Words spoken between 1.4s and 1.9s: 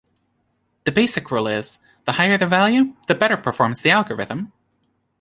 is: